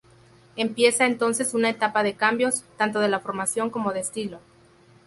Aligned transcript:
Empieza 0.55 1.05
entonces 1.05 1.53
una 1.53 1.69
etapa 1.69 2.01
de 2.01 2.15
cambios, 2.15 2.63
tanto 2.75 2.99
de 3.01 3.07
la 3.07 3.19
formación 3.19 3.69
como 3.69 3.93
de 3.93 3.99
estilo. 3.99 4.39